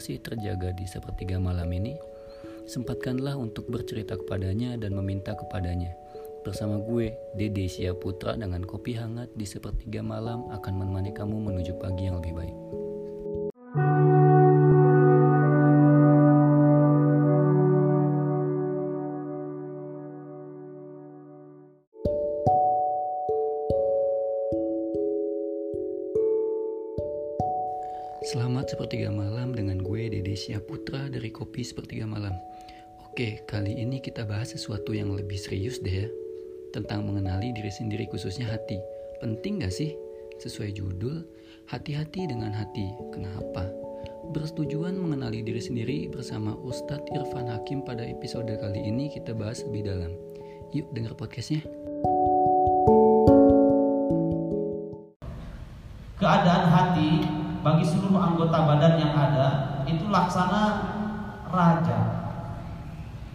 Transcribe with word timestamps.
masih 0.00 0.16
terjaga 0.16 0.72
di 0.72 0.88
sepertiga 0.88 1.36
malam 1.36 1.68
ini. 1.76 1.92
Sempatkanlah 2.64 3.36
untuk 3.36 3.68
bercerita 3.68 4.16
kepadanya 4.16 4.80
dan 4.80 4.96
meminta 4.96 5.36
kepadanya. 5.36 5.92
Bersama 6.40 6.80
gue, 6.80 7.12
Dede 7.36 7.68
Putra 8.00 8.32
dengan 8.32 8.64
kopi 8.64 8.96
hangat 8.96 9.28
di 9.36 9.44
sepertiga 9.44 10.00
malam 10.00 10.48
akan 10.56 10.72
menemani 10.72 11.12
kamu 11.12 11.36
menuju 11.52 11.76
pagi 11.76 12.08
yang 12.08 12.16
lebih 12.16 12.32
baik. 12.32 12.79
Selamat 28.20 28.68
sepertiga 28.68 29.08
malam 29.08 29.56
dengan 29.56 29.80
gue 29.80 30.12
Dede 30.12 30.36
Putra 30.60 31.08
dari 31.08 31.32
Kopi 31.32 31.64
Sepertiga 31.64 32.04
Malam. 32.04 32.36
Oke, 33.08 33.40
kali 33.48 33.80
ini 33.80 33.96
kita 33.96 34.28
bahas 34.28 34.52
sesuatu 34.52 34.92
yang 34.92 35.16
lebih 35.16 35.40
serius 35.40 35.80
deh 35.80 36.04
ya. 36.04 36.08
Tentang 36.76 37.08
mengenali 37.08 37.56
diri 37.56 37.72
sendiri 37.72 38.04
khususnya 38.12 38.44
hati. 38.44 38.76
Penting 39.24 39.64
gak 39.64 39.72
sih? 39.72 39.96
Sesuai 40.36 40.76
judul, 40.76 41.24
hati-hati 41.72 42.28
dengan 42.28 42.52
hati. 42.52 42.92
Kenapa? 43.08 43.72
Bersetujuan 44.36 45.00
mengenali 45.00 45.40
diri 45.40 45.64
sendiri 45.64 46.12
bersama 46.12 46.52
Ustadz 46.60 47.08
Irfan 47.16 47.48
Hakim 47.48 47.80
pada 47.88 48.04
episode 48.04 48.52
kali 48.52 48.84
ini 48.84 49.08
kita 49.08 49.32
bahas 49.32 49.64
lebih 49.64 49.88
dalam. 49.88 50.12
Yuk 50.76 50.92
denger 50.92 51.16
podcastnya. 51.16 51.64
Badan 58.64 58.94
yang 59.00 59.12
ada 59.14 59.48
itu 59.84 60.08
laksana 60.08 60.62
raja. 61.50 61.98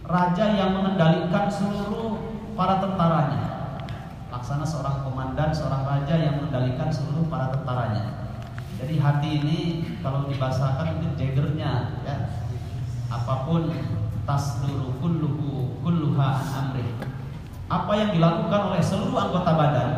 Raja 0.06 0.44
yang 0.54 0.70
mengendalikan 0.78 1.50
seluruh 1.50 2.18
para 2.54 2.78
tentaranya. 2.78 3.44
Laksana 4.30 4.62
seorang 4.62 5.02
komandan, 5.02 5.50
seorang 5.50 5.82
raja 5.82 6.14
yang 6.14 6.38
mengendalikan 6.38 6.88
seluruh 6.90 7.26
para 7.26 7.50
tentaranya. 7.50 8.30
Jadi 8.76 9.00
hati 9.00 9.28
ini 9.40 9.58
kalau 10.04 10.28
dibahasakan 10.28 11.00
itu 11.00 11.06
jagernya 11.18 12.02
ya. 12.04 12.16
Apa 13.10 13.48
pun 13.48 13.72
tas 14.26 14.60
tasduru 14.62 14.98
kulluhu 15.00 15.80
kulluha 15.82 16.28
amri. 16.54 16.86
Apa 17.66 17.92
yang 17.98 18.10
dilakukan 18.14 18.60
oleh 18.74 18.82
seluruh 18.82 19.16
anggota 19.18 19.52
badan 19.58 19.90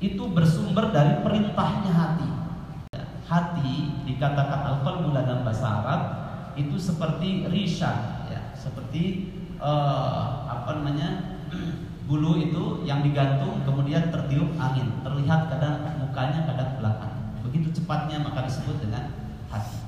itu 0.00 0.22
bersumber 0.32 0.90
dari 0.90 1.20
perintahnya 1.20 1.92
hati 1.92 2.31
hati 3.32 4.04
dikatakan 4.04 4.60
al-qalbu 4.68 5.16
dalam 5.16 5.40
bahasa 5.40 5.80
Arab 5.80 6.00
itu 6.52 6.76
seperti 6.76 7.48
risha 7.48 8.20
ya, 8.28 8.52
seperti 8.52 9.32
uh, 9.56 10.44
apa 10.44 10.76
namanya 10.76 11.40
bulu 12.08 12.36
itu 12.36 12.84
yang 12.84 13.00
digantung 13.00 13.64
kemudian 13.64 14.12
tertiup 14.12 14.52
angin. 14.60 15.00
Terlihat 15.00 15.48
kadang 15.48 15.96
mukanya 15.96 16.44
kadang 16.44 16.70
belakang. 16.76 17.14
Begitu 17.48 17.72
cepatnya 17.80 18.20
maka 18.20 18.44
disebut 18.44 18.84
dengan 18.84 19.16
hati. 19.48 19.80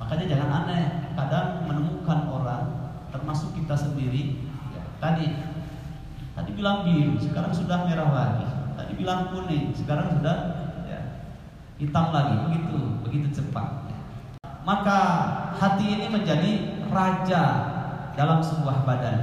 Makanya 0.00 0.24
jangan 0.24 0.50
aneh 0.64 1.12
kadang 1.12 1.68
menemukan 1.68 2.32
orang 2.32 2.64
termasuk 3.12 3.52
kita 3.56 3.76
sendiri 3.76 4.40
ya, 4.72 4.82
tadi 5.00 5.36
tadi 6.32 6.50
bilang 6.56 6.86
biru 6.88 7.20
sekarang 7.20 7.52
sudah 7.52 7.84
merah 7.84 8.08
lagi. 8.08 8.48
Tadi 8.78 8.92
bilang 8.94 9.34
kuning 9.34 9.74
sekarang 9.74 10.16
sudah 10.16 10.67
hitam 11.78 12.10
lagi 12.10 12.34
begitu 12.50 12.78
begitu 13.06 13.28
cepat. 13.38 13.86
Maka 14.66 14.98
hati 15.56 15.96
ini 15.96 16.06
menjadi 16.12 16.50
raja 16.90 17.42
dalam 18.18 18.42
sebuah 18.42 18.84
badan. 18.84 19.18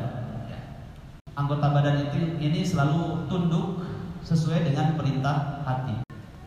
Anggota 1.35 1.67
badan 1.75 2.09
itu 2.09 2.39
ini 2.39 2.63
selalu 2.63 3.27
tunduk 3.27 3.83
sesuai 4.23 4.71
dengan 4.71 4.95
perintah 4.95 5.61
hati. 5.67 6.01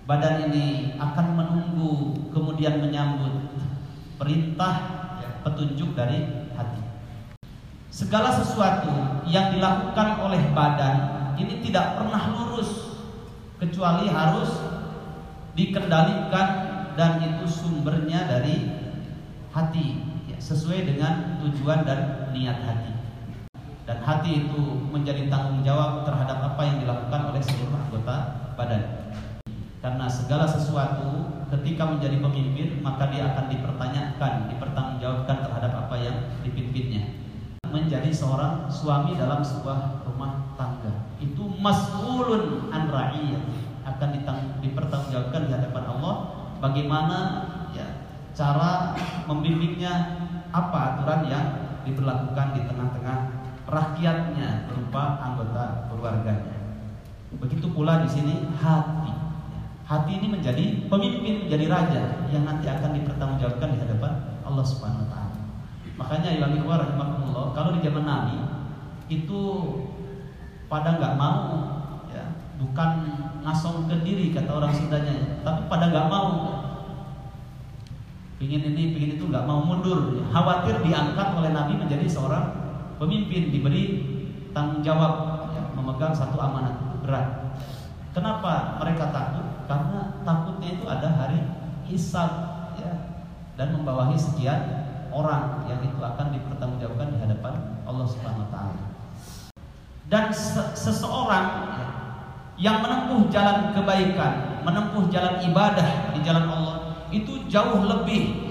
Badan 0.09 0.49
ini 0.49 0.97
akan 0.97 1.27
menunggu 1.37 2.17
kemudian 2.33 2.81
menyambut 2.81 3.53
perintah 4.17 4.75
petunjuk 5.45 5.93
dari 5.93 6.49
hati. 6.57 6.83
Segala 7.93 8.33
sesuatu 8.33 9.23
yang 9.29 9.53
dilakukan 9.53 10.25
oleh 10.25 10.41
badan 10.57 10.97
ini 11.37 11.61
tidak 11.61 12.01
pernah 12.01 12.33
lurus 12.33 12.97
kecuali 13.61 14.09
harus 14.09 14.68
dikendalikan 15.59 16.49
dan 16.95 17.19
itu 17.19 17.45
sumbernya 17.51 18.31
dari 18.31 18.71
hati. 19.51 20.07
Ya, 20.31 20.39
sesuai 20.39 20.87
dengan 20.87 21.43
tujuan 21.43 21.83
dan 21.83 22.31
niat 22.31 22.63
hati. 22.63 22.95
Dan 23.83 23.99
hati 24.07 24.47
itu 24.47 24.61
menjadi 24.95 25.27
tanggung 25.27 25.67
jawab 25.67 26.07
terhadap 26.07 26.55
apa 26.55 26.63
yang 26.63 26.79
dilakukan 26.87 27.35
oleh 27.35 27.43
seluruh 27.43 27.75
anggota 27.75 28.17
badan. 28.55 29.11
Karena 29.83 30.07
segala 30.07 30.47
sesuatu 30.47 31.43
ketika 31.49 31.89
menjadi 31.89 32.23
pemimpin 32.23 32.79
maka 32.85 33.09
dia 33.11 33.33
akan 33.33 33.49
dipertanyakan 33.51 34.33
dipertanggungjawabkan 34.53 35.37
terhadap 35.43 35.73
apa 35.87 35.97
yang 35.99 36.17
dipimpinnya. 36.47 37.19
Menjadi 37.69 38.13
seorang 38.13 38.69
suami 38.71 39.17
dalam 39.17 39.41
sebuah 39.41 40.07
rumah 40.07 40.55
tangga. 40.55 41.09
Itu 41.19 41.49
mas'ulun 41.59 42.69
an 42.71 42.93
ra'iyah 42.93 43.68
akan 43.99 44.63
dipertanggungjawabkan 44.63 45.51
di 45.51 45.53
hadapan 45.59 45.85
Allah 45.91 46.15
bagaimana 46.63 47.19
ya 47.75 48.07
cara 48.31 48.95
membimbingnya 49.27 49.91
apa 50.55 50.79
aturan 50.95 51.27
yang 51.27 51.47
diberlakukan 51.83 52.55
di 52.55 52.63
tengah-tengah 52.63 53.19
rakyatnya 53.67 54.71
berupa 54.71 55.19
anggota 55.19 55.91
keluarganya. 55.91 56.57
Begitu 57.43 57.69
pula 57.75 58.07
di 58.07 58.09
sini 58.09 58.47
hati. 58.57 59.13
Hati 59.85 60.21
ini 60.21 60.29
menjadi 60.31 60.87
pemimpin, 60.87 61.49
menjadi 61.49 61.67
raja 61.67 62.03
yang 62.31 62.45
nanti 62.45 62.69
akan 62.69 62.93
dipertanggungjawabkan 62.93 63.69
di 63.75 63.79
hadapan 63.83 64.13
Allah 64.45 64.65
Subhanahu 64.65 65.05
wa 65.05 65.11
taala. 65.11 65.37
Makanya 65.99 66.31
ya 66.39 66.47
kalau 67.57 67.71
di 67.75 67.81
zaman 67.83 68.05
Nabi 68.07 68.39
itu 69.11 69.41
pada 70.69 71.01
nggak 71.01 71.17
mau 71.17 71.68
ke 74.09 74.17
diri 74.17 74.33
kata 74.33 74.49
orang 74.57 74.73
Sundanya 74.73 75.45
tapi 75.45 75.69
pada 75.69 75.93
nggak 75.93 76.09
mau. 76.09 76.29
Pingin 78.41 78.73
ini 78.73 78.97
pingin 78.97 79.11
itu 79.21 79.25
nggak 79.29 79.45
mau 79.45 79.61
mundur. 79.61 80.25
Khawatir 80.33 80.81
diangkat 80.81 81.29
oleh 81.37 81.53
Nabi 81.53 81.77
menjadi 81.77 82.09
seorang 82.09 82.49
pemimpin 82.97 83.53
diberi 83.53 83.85
tanggung 84.57 84.81
jawab 84.81 85.45
ya, 85.53 85.63
memegang 85.77 86.17
satu 86.17 86.41
amanat 86.41 87.05
berat. 87.05 87.53
Kenapa 88.17 88.81
mereka 88.81 89.13
takut? 89.13 89.47
Karena 89.69 90.25
takutnya 90.25 90.69
itu 90.81 90.85
ada 90.89 91.09
hari 91.13 91.45
hisab 91.85 92.31
ya, 92.81 92.93
dan 93.61 93.77
membawahi 93.77 94.17
sekian 94.17 94.89
orang 95.13 95.69
yang 95.69 95.85
itu 95.85 96.01
akan 96.01 96.33
dipertanggungjawabkan 96.33 97.13
di 97.13 97.19
hadapan 97.21 97.55
Allah 97.85 98.07
Subhanahu 98.09 98.49
wa 98.49 98.51
taala. 98.55 98.85
Dan 100.09 100.33
seseorang 100.73 101.47
ya, 101.77 101.87
yang 102.59 102.83
menempuh 102.83 103.31
jalan 103.31 103.71
kebaikan, 103.71 104.63
menempuh 104.67 105.07
jalan 105.15 105.39
ibadah 105.47 106.11
di 106.11 106.21
jalan 106.27 106.47
Allah 106.51 106.77
itu 107.15 107.47
jauh 107.47 107.87
lebih 107.87 108.51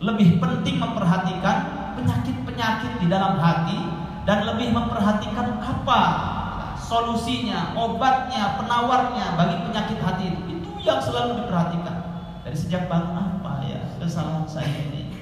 lebih 0.00 0.40
penting 0.40 0.80
memperhatikan 0.80 1.56
penyakit-penyakit 1.98 3.04
di 3.04 3.06
dalam 3.10 3.36
hati 3.36 3.76
dan 4.24 4.48
lebih 4.48 4.72
memperhatikan 4.72 5.60
apa 5.60 6.02
solusinya, 6.78 7.76
obatnya, 7.76 8.56
penawarnya 8.56 9.36
bagi 9.36 9.56
penyakit 9.68 9.98
hati 10.00 10.24
itu. 10.34 10.40
Itu 10.58 10.70
yang 10.82 10.98
selalu 10.98 11.44
diperhatikan. 11.44 11.96
Dari 12.40 12.56
sejak 12.56 12.88
bangun 12.88 13.14
apa 13.14 13.62
ya 13.68 13.80
kesalahan 14.00 14.48
saya 14.48 14.72
ini? 14.90 15.12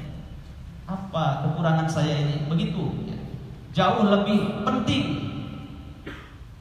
Apa 0.89 1.45
kekurangan 1.45 1.89
saya 1.91 2.15
ini? 2.25 2.47
Begitu. 2.49 3.13
Jauh 3.77 4.01
lebih 4.07 4.65
penting 4.65 5.28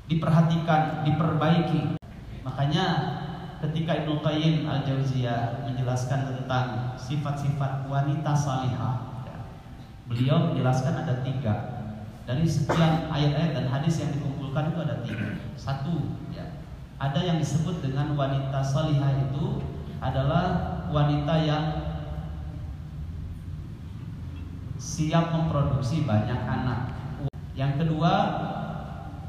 diperhatikan, 0.07 1.03
diperbaiki. 1.03 1.99
Makanya 2.47 2.85
ketika 3.59 4.03
Ibnu 4.03 4.23
Qayyim 4.23 4.63
Al-Jauziyah 4.63 5.67
menjelaskan 5.67 6.31
tentang 6.31 6.95
sifat-sifat 6.95 7.91
wanita 7.91 8.31
salihah, 8.31 9.27
beliau 10.07 10.51
menjelaskan 10.51 11.03
ada 11.03 11.21
tiga. 11.21 11.55
Dari 12.27 12.43
sekian 12.43 13.07
ayat-ayat 13.07 13.55
dan 13.55 13.65
hadis 13.71 14.03
yang 14.03 14.11
dikumpulkan 14.11 14.75
itu 14.75 14.79
ada 14.83 14.95
tiga. 15.03 15.27
Satu, 15.55 16.19
ya, 16.31 16.43
ada 16.99 17.19
yang 17.23 17.39
disebut 17.39 17.79
dengan 17.83 18.15
wanita 18.15 18.59
salihah 18.63 19.31
itu 19.31 19.63
adalah 20.03 20.45
wanita 20.91 21.35
yang 21.43 21.65
siap 24.77 25.33
memproduksi 25.33 26.07
banyak 26.07 26.37
anak. 26.37 26.95
Yang 27.57 27.83
kedua 27.83 28.13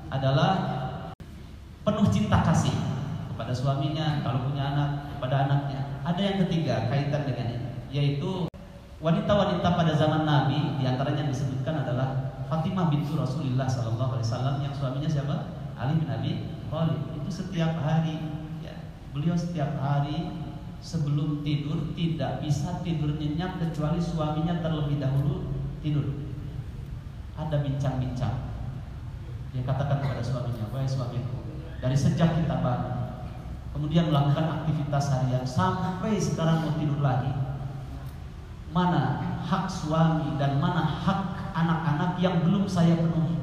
adalah 0.09 0.53
penuh 1.85 2.09
cinta 2.13 2.45
kasih 2.45 2.75
kepada 3.33 3.53
suaminya, 3.53 4.21
kalau 4.25 4.49
punya 4.49 4.77
anak 4.77 4.91
kepada 5.17 5.49
anaknya. 5.49 5.81
Ada 6.05 6.21
yang 6.21 6.37
ketiga 6.47 6.89
kaitan 6.89 7.23
dengan 7.29 7.47
ini, 7.53 7.69
yaitu 7.93 8.49
wanita-wanita 8.99 9.69
pada 9.77 9.93
zaman 9.95 10.25
Nabi 10.25 10.81
di 10.81 10.85
antaranya 10.89 11.29
yang 11.29 11.33
disebutkan 11.33 11.85
adalah 11.85 12.33
Fatimah 12.49 12.89
bintu 12.89 13.13
Rasulullah 13.13 13.69
Sallallahu 13.69 14.17
Alaihi 14.17 14.27
Wasallam 14.27 14.57
yang 14.65 14.73
suaminya 14.73 15.09
siapa? 15.09 15.37
Ali 15.77 16.01
bin 16.01 16.09
Abi 16.09 16.33
Thalib. 16.73 17.01
Itu 17.21 17.29
setiap 17.29 17.77
hari, 17.85 18.17
ya, 18.65 18.73
beliau 19.13 19.37
setiap 19.37 19.77
hari 19.77 20.33
sebelum 20.81 21.45
tidur 21.45 21.93
tidak 21.93 22.41
bisa 22.41 22.81
tidur 22.81 23.15
nyenyak 23.21 23.61
kecuali 23.61 24.01
suaminya 24.01 24.65
terlebih 24.65 24.97
dahulu 24.97 25.53
tidur. 25.85 26.25
Ada 27.37 27.63
bincang-bincang. 27.63 28.48
Dia 29.53 29.63
katakan 29.65 30.05
kepada 30.05 30.21
suaminya, 30.21 30.69
wahai 30.69 30.89
suamiku, 30.89 31.41
dari 31.81 31.97
sejak 31.97 32.37
kita 32.45 32.57
bangun 32.61 32.99
kemudian 33.79 34.11
melakukan 34.11 34.59
aktivitas 34.59 35.07
harian 35.15 35.47
sampai 35.47 36.19
sekarang 36.19 36.67
mau 36.67 36.75
tidur 36.75 36.99
lagi 36.99 37.31
mana 38.75 39.23
hak 39.47 39.71
suami 39.71 40.35
dan 40.35 40.59
mana 40.61 40.83
hak 40.83 41.55
anak-anak 41.57 42.21
yang 42.21 42.45
belum 42.45 42.69
saya 42.69 43.01
penuhi? 43.01 43.39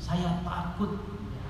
Saya 0.00 0.40
takut 0.46 0.96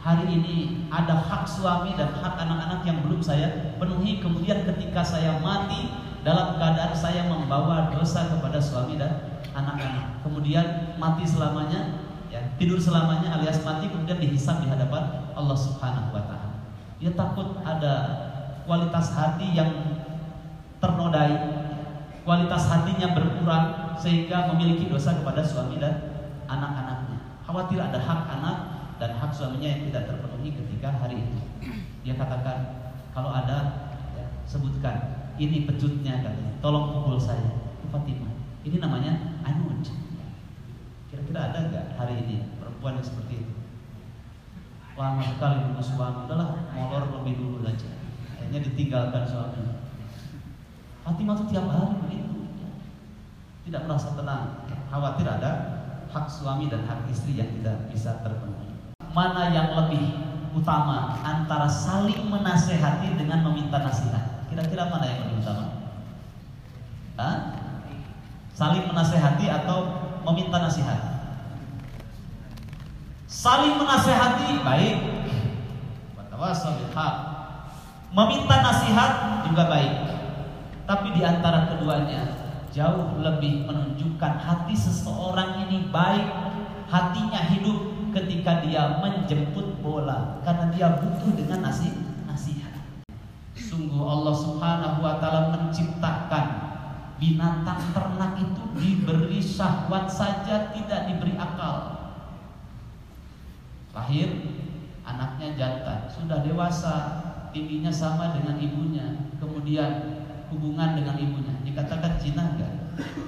hari 0.02 0.26
ini 0.26 0.88
ada 0.90 1.14
hak 1.14 1.46
suami 1.46 1.94
dan 1.94 2.10
hak 2.18 2.34
anak-anak 2.34 2.82
yang 2.82 2.98
belum 3.06 3.22
saya 3.22 3.76
penuhi. 3.78 4.18
Kemudian 4.18 4.66
ketika 4.66 5.06
saya 5.06 5.38
mati 5.38 5.86
dalam 6.26 6.58
keadaan 6.58 6.94
saya 6.98 7.30
membawa 7.30 7.94
dosa 7.94 8.26
kepada 8.26 8.58
suami 8.58 8.98
dan 8.98 9.38
anak-anak. 9.54 10.26
Kemudian 10.26 10.98
mati 10.98 11.22
selamanya 11.22 12.05
ya 12.32 12.40
tidur 12.58 12.80
selamanya 12.80 13.38
alias 13.38 13.62
mati 13.62 13.90
kemudian 13.90 14.18
dihisap 14.18 14.62
di 14.62 14.68
hadapan 14.68 15.32
Allah 15.36 15.56
Subhanahu 15.56 16.10
wa 16.10 16.22
taala 16.26 16.46
dia 16.96 17.12
takut 17.12 17.60
ada 17.60 17.94
kualitas 18.64 19.12
hati 19.12 19.52
yang 19.52 19.70
ternodai, 20.80 21.34
kualitas 22.26 22.68
hatinya 22.72 23.12
berkurang 23.12 23.96
sehingga 23.96 24.52
memiliki 24.52 24.90
dosa 24.90 25.16
kepada 25.16 25.40
suami 25.40 25.76
dan 25.76 26.24
anak-anaknya. 26.50 27.18
Khawatir 27.46 27.78
ada 27.78 28.00
hak 28.00 28.20
anak 28.40 28.56
dan 28.96 29.10
hak 29.16 29.30
suaminya 29.30 29.68
yang 29.70 29.82
tidak 29.88 30.02
terpenuhi 30.10 30.50
ketika 30.52 30.88
hari 30.98 31.22
itu. 31.22 31.40
Dia 32.02 32.18
katakan, 32.18 32.90
kalau 33.14 33.30
ada 33.32 33.88
ya, 34.18 34.24
sebutkan 34.44 35.30
ini 35.36 35.68
pejutnya 35.68 36.24
katanya, 36.24 36.52
tolong 36.64 36.96
pukul 36.96 37.16
saya. 37.20 37.64
Fatimah. 37.86 38.34
Ini 38.66 38.82
namanya 38.82 39.35
Kira-kira 41.26 41.50
ada 41.50 41.58
nggak 41.66 41.86
hari 41.98 42.14
ini 42.22 42.36
perempuan 42.62 43.02
yang 43.02 43.06
seperti 43.10 43.42
itu? 43.42 43.54
lama 44.94 45.20
sekali 45.26 45.58
dulu 45.66 45.82
suami. 45.82 46.24
Udahlah 46.24 46.70
molor 46.70 47.04
lebih 47.20 47.34
dulu 47.34 47.56
saja. 47.66 47.98
Akhirnya 48.38 48.62
ditinggalkan 48.62 49.26
suami. 49.26 49.74
Fatimah 51.02 51.34
itu 51.34 51.44
tiap 51.50 51.66
hari 51.66 51.98
begitu. 52.06 52.46
Tidak 53.66 53.82
merasa 53.90 54.14
tenang. 54.14 54.70
Khawatir 54.86 55.26
ada 55.26 55.52
hak 56.14 56.26
suami 56.30 56.70
dan 56.70 56.86
hak 56.86 57.10
istri 57.10 57.34
yang 57.34 57.50
tidak 57.58 57.90
bisa 57.90 58.22
terpenuhi. 58.22 58.70
Mana 59.10 59.50
yang 59.50 59.74
lebih 59.74 60.16
utama 60.54 61.18
antara 61.26 61.66
saling 61.66 62.30
menasehati 62.30 63.18
dengan 63.18 63.42
meminta 63.50 63.82
nasihat? 63.82 64.46
Kira-kira 64.46 64.88
mana 64.88 65.04
yang 65.10 65.26
lebih 65.26 65.42
utama? 65.42 65.66
Hah? 67.18 67.36
saling 68.56 68.88
menasehati 68.88 69.52
atau 69.52 69.84
meminta 70.24 70.56
nasihat 70.56 71.15
Saling 73.46 73.78
menasehati 73.78 74.58
baik. 74.66 74.96
Meminta 78.10 78.56
nasihat 78.58 79.10
juga 79.46 79.70
baik. 79.70 79.94
Tapi 80.82 81.14
di 81.14 81.22
antara 81.22 81.70
keduanya 81.70 82.26
jauh 82.74 83.22
lebih 83.22 83.70
menunjukkan 83.70 84.34
hati 84.42 84.74
seseorang 84.74 85.62
ini 85.62 85.94
baik, 85.94 86.26
hatinya 86.90 87.46
hidup 87.46 88.10
ketika 88.18 88.66
dia 88.66 88.98
menjemput 88.98 89.78
bola 89.78 90.42
karena 90.42 90.66
dia 90.74 90.88
butuh 90.98 91.30
dengan 91.38 91.70
nasi 91.70 91.94
nasihat. 92.26 92.74
Sungguh 93.54 94.02
Allah 94.02 94.34
Subhanahu 94.34 95.06
wa 95.06 95.22
taala 95.22 95.54
menciptakan 95.54 96.46
binatang 97.22 97.94
ternak 97.94 98.42
itu 98.42 98.62
diberi 98.74 99.38
syahwat 99.38 100.10
saja 100.10 100.74
tidak 100.74 101.00
diberi 101.06 101.38
akal 101.38 101.95
lahir 103.96 104.28
anaknya 105.08 105.56
jantan. 105.56 106.04
Sudah 106.12 106.44
dewasa 106.44 106.94
tingginya 107.56 107.88
sama 107.88 108.36
dengan 108.36 108.60
ibunya. 108.60 109.32
Kemudian 109.40 110.20
hubungan 110.52 110.92
dengan 111.00 111.16
ibunya. 111.16 111.56
Dikatakan 111.64 112.20
zina 112.20 112.52
enggak? 112.52 112.72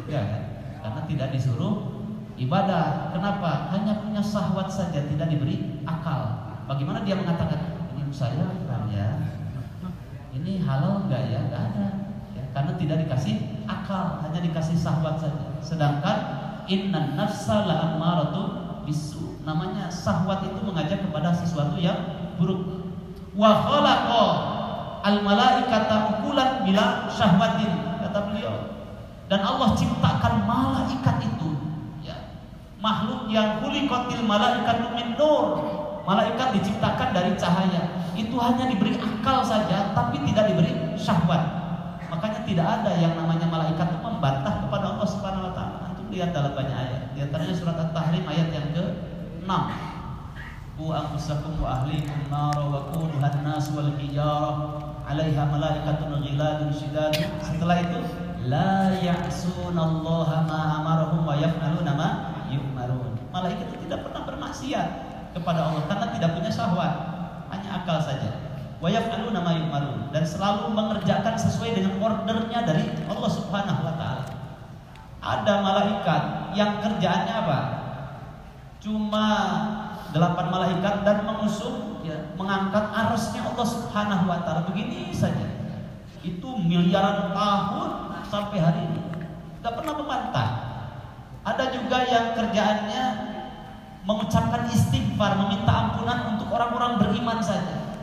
Ya 0.08 0.48
karena 0.88 1.00
tidak 1.04 1.28
disuruh 1.34 2.04
ibadah. 2.38 3.12
Kenapa? 3.12 3.72
Hanya 3.74 4.00
punya 4.00 4.22
sahwat 4.22 4.70
saja 4.70 5.04
tidak 5.04 5.28
diberi 5.28 5.82
akal. 5.84 6.48
Bagaimana 6.68 7.02
dia 7.02 7.16
mengatakan 7.16 7.92
ini 7.96 8.12
saya 8.12 8.48
kan 8.68 8.88
ya? 8.92 9.08
Ini 10.32 10.62
halal 10.62 11.08
enggak 11.08 11.22
ya? 11.28 11.38
Enggak 11.48 11.62
ada. 11.72 11.86
Ya, 12.36 12.44
karena 12.56 12.72
tidak 12.78 12.96
dikasih 13.04 13.66
akal 13.66 14.22
hanya 14.24 14.40
dikasih 14.44 14.76
sahwat 14.78 15.20
saja. 15.20 15.60
Sedangkan 15.60 16.18
inna 16.68 17.16
nafsa 17.16 17.64
la 17.68 17.96
namanya 17.96 18.47
Sahwat 20.08 20.40
itu 20.40 20.56
mengajak 20.64 21.04
kepada 21.04 21.36
sesuatu 21.36 21.76
yang 21.76 22.00
buruk. 22.40 22.64
Wa 23.36 23.60
khalaqa 23.60 24.24
al 25.04 25.20
malaikata 25.20 26.16
ukulan 26.16 26.64
bila 26.64 27.12
syahwatin 27.12 28.00
kata 28.00 28.32
beliau. 28.32 28.56
Dan 29.28 29.44
Allah 29.44 29.76
ciptakan 29.76 30.48
malaikat 30.48 31.28
itu 31.28 31.52
ya, 32.00 32.40
makhluk 32.80 33.28
yang 33.28 33.60
kulikotil 33.60 34.24
malaikat 34.24 34.96
min 34.96 35.12
nur. 35.20 35.44
Malaikat 36.08 36.56
diciptakan 36.56 37.12
dari 37.12 37.36
cahaya. 37.36 38.08
Itu 38.16 38.40
hanya 38.40 38.64
diberi 38.64 38.96
akal 38.96 39.44
saja 39.44 39.92
tapi 39.92 40.24
tidak 40.24 40.56
diberi 40.56 40.72
syahwat. 40.96 41.44
Makanya 42.08 42.48
tidak 42.48 42.64
ada 42.64 42.96
yang 42.96 43.12
namanya 43.12 43.44
malaikat 43.44 43.92
itu 43.92 44.00
membantah 44.00 44.64
kepada 44.64 44.96
Allah 44.96 45.04
Subhanahu 45.04 45.44
wa 45.44 45.52
taala. 45.52 45.92
Antum 45.92 46.08
lihat 46.08 46.32
dalam 46.32 46.56
banyak 46.56 46.72
ayat. 46.72 47.12
Di 47.12 47.28
antaranya 47.28 47.52
surat 47.52 47.76
At-Tahrim 47.76 48.24
ayat 48.24 48.48
yang 48.56 48.72
ke-6. 48.72 49.52
قوا 50.78 50.94
أنفسكم 50.94 51.52
وأهليكم 51.62 52.30
نارا 52.30 52.86
nas 53.42 53.66
wal 53.74 53.90
والحجارة. 53.90 54.78
alaiha 55.08 55.42
malaikatun 55.48 56.20
ghiladun 56.20 56.68
شداد. 56.70 57.16
Setelah 57.40 57.76
itu 57.80 57.98
la 58.44 58.92
ya'sunallaha 59.00 60.44
ma 60.44 60.60
amarahum 60.78 61.24
wa 61.24 61.34
yaf'aluna 61.34 61.92
ma 61.96 62.08
yu'marun 62.52 63.16
malaikat 63.32 63.66
itu 63.72 63.88
tidak 63.88 64.08
pernah 64.08 64.22
bermaksiat 64.24 64.88
kepada 65.36 65.68
Allah 65.68 65.82
karena 65.88 66.06
tidak 66.12 66.30
punya 66.36 66.50
syahwat. 66.52 66.92
Hanya 67.48 67.80
akal 67.82 67.98
saja. 68.04 68.30
wa 68.78 68.86
yaf'aluna 68.86 69.42
ma 69.42 69.52
yu'marun 69.58 70.14
dan 70.14 70.22
selalu 70.22 70.70
mengerjakan 70.70 71.34
sesuai 71.34 71.74
dengan 71.74 71.98
ordernya 71.98 72.62
dari 72.62 72.86
Allah 73.10 73.30
Subhanahu 73.32 73.80
wa 73.82 73.94
taala. 73.98 74.24
Ada 75.18 75.54
malaikat 75.66 76.22
yang 76.54 76.78
kerjaannya 76.78 77.34
apa? 77.42 77.58
Cuma 78.78 79.26
delapan 80.12 80.46
malaikat 80.48 81.04
dan 81.04 81.24
mengusung 81.28 82.00
ya, 82.04 82.32
mengangkat 82.40 82.84
arusnya 82.92 83.44
Allah 83.44 83.66
Subhanahu 83.66 84.24
wa 84.24 84.38
taala 84.44 84.64
begini 84.68 85.12
saja. 85.12 85.44
Itu 86.24 86.58
miliaran 86.58 87.32
tahun 87.36 87.90
sampai 88.26 88.58
hari 88.58 88.80
ini. 88.88 89.00
Tidak 89.60 89.72
pernah 89.74 89.94
membantah. 89.96 90.48
Ada 91.44 91.64
juga 91.72 92.04
yang 92.04 92.36
kerjaannya 92.36 93.04
mengucapkan 94.04 94.68
istighfar, 94.72 95.36
meminta 95.36 95.72
ampunan 95.72 96.36
untuk 96.36 96.48
orang-orang 96.52 97.00
beriman 97.00 97.40
saja. 97.40 97.96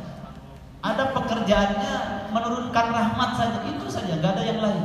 Ada 0.85 1.13
pekerjaannya 1.17 1.93
menurunkan 2.29 2.85
rahmat 2.93 3.29
saja, 3.33 3.57
itu 3.65 3.85
saja, 3.89 4.21
nggak 4.21 4.37
ada 4.37 4.43
yang 4.45 4.61
lain. 4.61 4.83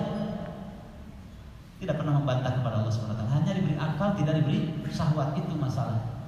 Tidak 1.80 1.96
pernah 1.96 2.20
membantah 2.20 2.60
kepada 2.60 2.84
Allah 2.84 2.92
SWT 2.92 3.24
Hanya 3.32 3.56
diberi 3.56 3.72
akal, 3.80 4.12
tidak 4.12 4.36
diberi 4.36 4.68
syahwat 4.92 5.32
Itu 5.32 5.56
masalah 5.56 6.19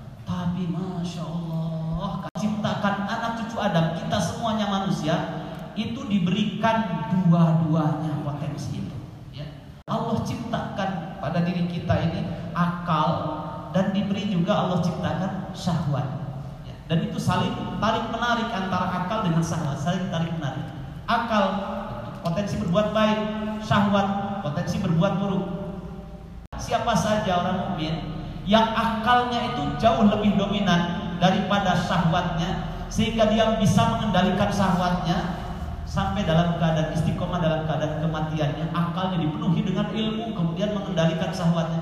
Tapi 0.42 0.74
Masya 0.74 1.22
Allah 1.22 2.26
Ciptakan 2.34 2.94
anak 3.06 3.30
cucu 3.38 3.62
Adam 3.62 3.94
Kita 3.94 4.18
semuanya 4.18 4.66
manusia 4.66 5.14
Itu 5.78 6.10
diberikan 6.10 7.06
dua-duanya 7.14 8.26
potensi 8.26 8.82
itu 8.82 8.96
ya. 9.30 9.46
Allah 9.86 10.18
ciptakan 10.26 10.90
pada 11.22 11.46
diri 11.46 11.70
kita 11.70 11.94
ini 12.10 12.26
Akal 12.58 13.10
Dan 13.70 13.94
diberi 13.94 14.34
juga 14.34 14.66
Allah 14.66 14.82
ciptakan 14.82 15.54
syahwat 15.54 16.10
ya. 16.66 16.74
Dan 16.90 17.06
itu 17.06 17.22
saling 17.22 17.78
tarik 17.78 18.10
menarik 18.10 18.50
Antara 18.50 19.06
akal 19.06 19.22
dengan 19.30 19.46
syahwat 19.46 19.78
Saling 19.78 20.10
tarik 20.10 20.34
menarik 20.42 20.66
Akal 21.06 21.44
potensi 22.26 22.58
berbuat 22.58 22.90
baik 22.90 23.20
Syahwat 23.62 24.06
potensi 24.42 24.82
berbuat 24.82 25.22
buruk. 25.22 25.44
Siapa 26.58 26.98
saja 26.98 27.30
orang 27.30 27.58
mukmin 27.62 28.11
yang 28.48 28.74
akalnya 28.74 29.54
itu 29.54 29.62
jauh 29.78 30.06
lebih 30.06 30.34
dominan 30.34 31.14
daripada 31.22 31.78
syahwatnya, 31.78 32.66
sehingga 32.90 33.30
dia 33.30 33.54
bisa 33.62 33.86
mengendalikan 33.94 34.50
syahwatnya 34.50 35.38
sampai 35.86 36.24
dalam 36.24 36.56
keadaan 36.56 36.90
istiqomah 36.96 37.38
dalam 37.38 37.68
keadaan 37.68 38.02
kematiannya. 38.02 38.66
Akalnya 38.74 39.18
dipenuhi 39.22 39.60
dengan 39.62 39.86
ilmu 39.92 40.34
kemudian 40.34 40.74
mengendalikan 40.74 41.30
syahwatnya. 41.30 41.80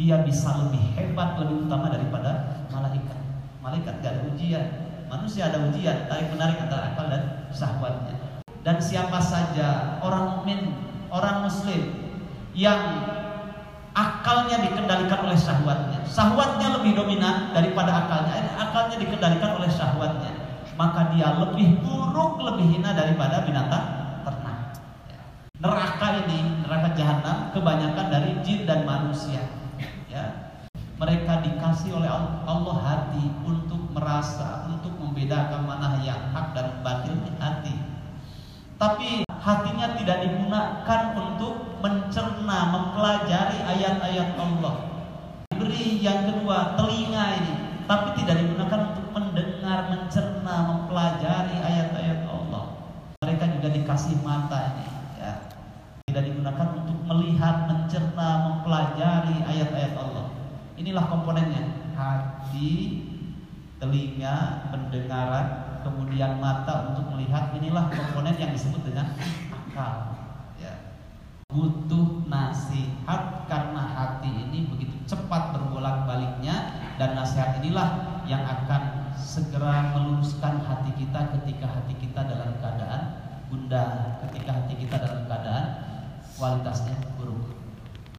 Dia 0.00 0.24
bisa 0.24 0.56
lebih 0.64 0.96
hebat 0.96 1.36
lebih 1.36 1.68
utama 1.68 1.92
daripada 1.92 2.64
malaikat. 2.72 3.20
Malaikat 3.60 3.94
gak 4.00 4.12
ada 4.16 4.22
ujian. 4.32 4.66
Manusia 5.10 5.50
ada 5.50 5.60
ujian 5.68 6.06
tarik 6.08 6.30
menarik 6.32 6.56
antara 6.62 6.94
akal 6.94 7.10
dan 7.10 7.50
syahwatnya. 7.52 8.16
Dan 8.62 8.76
siapa 8.80 9.18
saja 9.20 9.98
orang 10.00 10.40
mukmin 10.40 10.72
orang 11.10 11.44
muslim 11.44 12.12
yang 12.54 12.80
akalnya 14.20 14.60
dikendalikan 14.60 15.20
oleh 15.24 15.38
syahwatnya 15.40 15.98
syahwatnya 16.04 16.68
lebih 16.76 16.92
dominan 16.92 17.56
daripada 17.56 18.04
akalnya 18.04 18.52
akalnya 18.60 18.96
dikendalikan 19.00 19.56
oleh 19.56 19.70
syahwatnya 19.72 20.40
maka 20.80 21.12
dia 21.12 21.28
lebih 21.36 21.84
buruk, 21.84 22.40
lebih 22.40 22.72
hina 22.72 22.96
daripada 22.96 23.44
binatang 23.44 23.84
ternak. 24.24 24.80
Neraka 25.60 26.24
ini, 26.24 26.64
neraka 26.64 26.96
jahanam 26.96 27.52
kebanyakan 27.52 28.06
dari 28.08 28.32
jin 28.40 28.64
dan 28.64 28.88
manusia. 28.88 29.44
Ya. 30.08 30.56
Mereka 30.96 31.44
dikasih 31.44 32.00
oleh 32.00 32.08
Allah 32.48 32.76
hati 32.80 33.28
untuk 33.44 33.92
merasa, 33.92 34.64
untuk 34.72 34.96
membedakan 34.96 35.68
mana 35.68 36.00
yang 36.00 36.32
hak 36.32 36.56
dan 36.56 36.80
batil 36.80 37.16
hati. 37.36 37.76
Tapi 38.80 39.28
hatinya 39.40 39.96
tidak 39.96 40.20
digunakan 40.20 41.00
untuk 41.16 41.80
mencerna, 41.80 42.58
mempelajari 42.68 43.58
ayat-ayat 43.64 44.36
Allah. 44.36 44.74
Diberi 45.48 46.04
yang 46.04 46.28
kedua 46.28 46.76
telinga 46.76 47.24
ini, 47.40 47.54
tapi 47.88 48.20
tidak 48.20 48.44
digunakan 48.44 48.80
untuk 48.92 49.06
mendengar, 49.16 49.78
mencerna, 49.88 50.56
mempelajari 50.68 51.56
ayat-ayat 51.56 52.20
Allah. 52.28 52.64
Mereka 53.24 53.44
juga 53.58 53.68
dikasih 53.72 54.20
mata 54.20 54.76
ini, 54.76 54.86
ya. 55.16 55.34
Tidak 56.04 56.22
digunakan 56.22 56.68
untuk 56.76 56.98
melihat, 57.08 57.64
mencerna, 57.64 58.28
mempelajari 58.44 59.36
ayat-ayat 59.48 59.94
Allah. 59.96 60.36
Inilah 60.76 61.04
komponennya. 61.08 61.64
Hati, 61.96 63.04
telinga, 63.76 64.68
pendengaran, 64.72 65.59
kemudian 65.84 66.40
mata 66.40 66.92
untuk 66.92 67.12
melihat. 67.14 67.52
Inilah 67.56 67.92
komponen 67.92 68.36
yang 68.40 68.52
disebut 68.56 68.82
dengan 68.86 69.14
akal. 69.52 70.16
Ya. 70.56 71.00
Butuh 71.50 72.24
nasihat 72.30 73.44
karena 73.50 73.82
hati 73.94 74.30
ini 74.30 74.70
begitu 74.70 74.96
cepat 75.04 75.52
berbolak-baliknya 75.56 76.78
dan 76.96 77.18
nasihat 77.18 77.58
inilah 77.60 78.22
yang 78.24 78.46
akan 78.46 79.12
segera 79.18 79.92
meluruskan 79.92 80.62
hati 80.62 80.94
kita 80.96 81.34
ketika 81.38 81.66
hati 81.66 81.94
kita 81.98 82.20
dalam 82.24 82.56
keadaan 82.62 83.02
bunda, 83.50 84.16
ketika 84.26 84.62
hati 84.62 84.74
kita 84.78 84.96
dalam 84.96 85.26
keadaan 85.26 85.64
kualitasnya 86.38 86.94
buruk. 87.18 87.59